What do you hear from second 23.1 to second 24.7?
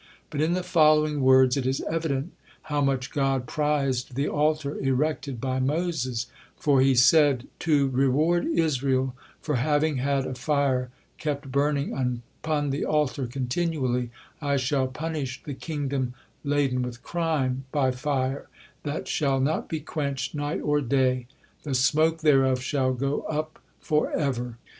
up forever.'"